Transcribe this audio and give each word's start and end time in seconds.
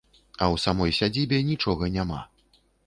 А 0.41 0.43
ў 0.45 0.55
самой 0.65 0.95
сядзібе 1.01 1.37
нічога 1.53 1.83
няма. 2.01 2.21